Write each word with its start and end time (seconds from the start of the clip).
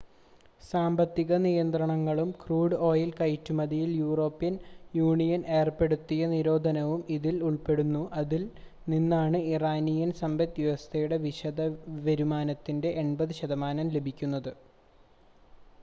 സാമ്പത്തിക 0.61 1.33
നിയന്ത്രണങ്ങളും 1.43 2.29
crude 2.39 2.77
oil 2.87 3.11
കയറ്റുമതിയിൽ 3.17 3.91
യൂറോപ്യൻ 3.99 4.55
യൂണിയൻ 4.93 5.41
ഏർപ്പെടുത്തിയ 5.57 6.29
നിരോധനവും 6.33 7.03
ഇതിൽ 7.17 7.37
ഉൾപ്പെടുന്നു 7.49 8.01
അതിൽ 8.21 8.43
നിന്നാണ് 8.87 9.41
ഇറാനിയൻ 9.53 10.11
സമ്പദ്‌വ്യവസ്ഥയുടെ 10.21 11.19
വിദേശ 11.21 11.69
വരുമാനത്തിൻ്റെ 12.05 12.91
80% 13.03 13.63
ലഭിക്കുന്നത് 13.95 14.51